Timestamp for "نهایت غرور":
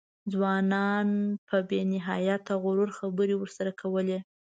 1.93-2.89